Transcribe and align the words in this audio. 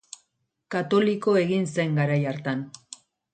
Katoliko 0.75 1.35
egin 1.41 1.67
zen 1.75 2.01
garai 2.01 2.19
hartan. 2.33 2.65